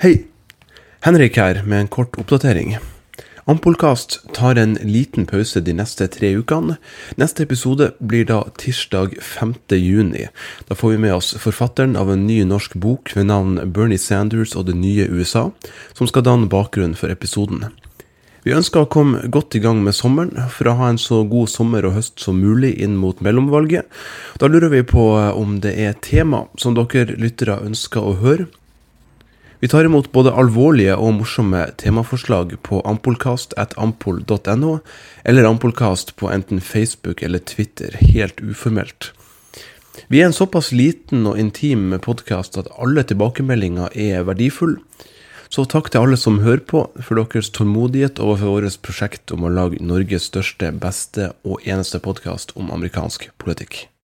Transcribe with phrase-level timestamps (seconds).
[0.00, 0.22] Hei,
[1.04, 2.78] Henrik her med en kort oppdatering.
[3.44, 6.78] Ampolkast tar en liten pause de neste tre ukene.
[7.20, 9.52] Neste episode blir da tirsdag 5.
[9.76, 10.22] juni.
[10.70, 14.54] Da får vi med oss forfatteren av en ny norsk bok ved navn Bernie Sanders
[14.56, 15.50] og det nye USA,
[15.92, 17.66] som skal danne bakgrunn for episoden.
[18.48, 21.52] Vi ønsker å komme godt i gang med sommeren, for å ha en så god
[21.52, 23.84] sommer og høst som mulig inn mot mellomvalget.
[24.40, 28.48] Da lurer vi på om det er tema som dere lyttere ønsker å høre.
[29.60, 34.70] Vi tar imot både alvorlige og morsomme temaforslag på ampolkast.ampol.no,
[35.28, 39.10] eller Ampolkast på enten Facebook eller Twitter, helt uformelt.
[40.08, 44.80] Vi er en såpass liten og intim podkast at alle tilbakemeldinger er verdifulle.
[45.50, 49.52] Så takk til alle som hører på, for deres tålmodighet overfor vårt prosjekt om å
[49.52, 53.90] lage Norges største, beste og eneste podkast om amerikansk politikk.